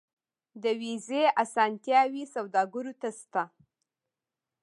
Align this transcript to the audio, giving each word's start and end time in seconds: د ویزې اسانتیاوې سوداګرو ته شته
د 0.63 0.65
ویزې 0.81 1.23
اسانتیاوې 1.43 2.23
سوداګرو 2.35 2.93
ته 3.01 3.09
شته 3.19 3.43